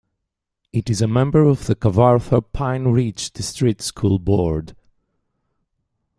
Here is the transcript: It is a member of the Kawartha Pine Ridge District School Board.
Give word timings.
It 0.73 0.89
is 0.89 1.03
a 1.03 1.07
member 1.07 1.43
of 1.43 1.67
the 1.67 1.75
Kawartha 1.75 2.41
Pine 2.53 2.85
Ridge 2.85 3.29
District 3.33 3.83
School 3.83 4.17
Board. 4.17 4.75